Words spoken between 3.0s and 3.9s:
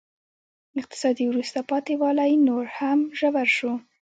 ژور شو.